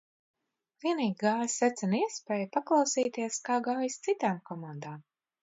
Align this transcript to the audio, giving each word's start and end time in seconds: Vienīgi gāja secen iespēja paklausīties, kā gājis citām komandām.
Vienīgi 0.85 1.17
gāja 1.23 1.49
secen 1.55 1.93
iespēja 1.97 2.49
paklausīties, 2.57 3.39
kā 3.51 3.61
gājis 3.69 4.01
citām 4.09 4.43
komandām. 4.51 5.07